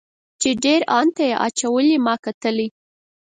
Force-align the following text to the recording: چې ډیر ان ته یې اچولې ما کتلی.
چې 0.41 0.49
ډیر 0.63 0.81
ان 0.97 1.07
ته 1.15 1.23
یې 1.29 1.35
اچولې 1.47 1.95
ما 2.05 2.15
کتلی. 2.25 2.67